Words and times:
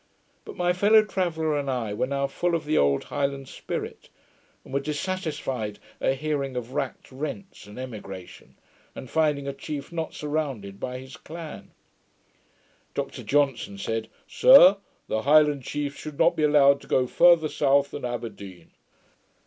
But 0.45 0.55
my 0.57 0.73
fellow 0.73 1.03
traveller 1.03 1.55
and 1.55 1.69
I 1.69 1.93
were 1.93 2.07
now 2.07 2.25
full 2.25 2.55
of 2.55 2.65
the 2.65 2.75
old 2.75 3.03
Highland 3.03 3.47
spirit, 3.47 4.09
and 4.65 4.73
were 4.73 4.79
dissatisfied 4.79 5.77
at 6.01 6.17
hearing 6.17 6.55
of 6.55 6.73
racked 6.73 7.11
rents 7.11 7.67
and 7.67 7.77
emigration; 7.77 8.55
and 8.95 9.11
finding 9.11 9.47
a 9.47 9.53
chief 9.53 9.91
not 9.91 10.15
surrounded 10.15 10.79
by 10.79 10.97
his 10.97 11.17
clan. 11.17 11.69
Dr 12.95 13.21
Johnson 13.21 13.77
said, 13.77 14.07
'Sir, 14.27 14.77
the 15.05 15.21
Highland 15.21 15.61
chiefs 15.65 15.99
should 15.99 16.17
not 16.17 16.35
be 16.35 16.41
allowed 16.41 16.81
to 16.81 16.87
go 16.87 17.05
farther 17.05 17.47
south 17.47 17.91
than 17.91 18.03
Aberdeen. 18.03 18.71